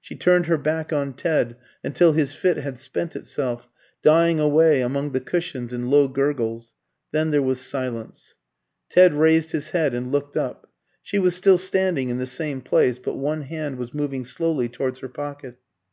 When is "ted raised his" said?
8.88-9.70